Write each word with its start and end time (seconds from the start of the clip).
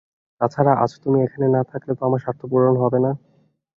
তাছাড়া 0.41 0.73
আজ 0.83 0.91
তুমি 1.03 1.17
এখানে 1.25 1.47
না 1.55 1.61
থাকলে 1.71 1.91
তো 1.97 2.01
আমার 2.07 2.21
স্বার্থ 2.23 2.41
পূর্ণ 2.51 2.75
হবে 2.83 2.99
না। 3.05 3.11